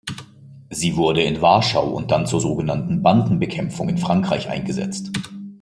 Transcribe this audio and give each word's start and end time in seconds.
Sie 0.71 0.95
wurde 0.97 1.21
in 1.21 1.43
Warschau 1.43 1.87
und 1.87 2.09
dann 2.09 2.25
zur 2.25 2.41
sogenannten 2.41 3.03
Bandenbekämpfung 3.03 3.87
in 3.87 3.99
Frankreich 3.99 4.49
eingesetzt. 4.49 5.11